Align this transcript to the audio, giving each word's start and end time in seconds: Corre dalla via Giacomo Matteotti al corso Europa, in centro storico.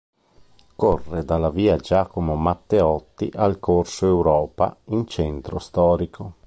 Corre 0.75 1.23
dalla 1.23 1.51
via 1.51 1.75
Giacomo 1.75 2.33
Matteotti 2.33 3.29
al 3.35 3.59
corso 3.59 4.07
Europa, 4.07 4.75
in 4.85 5.05
centro 5.05 5.59
storico. 5.59 6.37